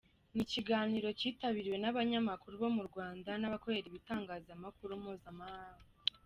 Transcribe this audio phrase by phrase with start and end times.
[0.33, 5.85] Ni ikiganiro cyitabiriwe n’abanyamakuru bo mu Rwanda n’abakorera ibitangazamakuru mpuzamahanga.